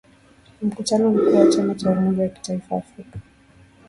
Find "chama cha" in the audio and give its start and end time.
1.51-1.89